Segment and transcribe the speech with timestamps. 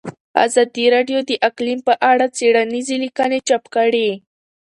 [0.45, 4.09] ازادي راډیو د اقلیم په اړه څېړنیزې لیکنې چاپ کړي.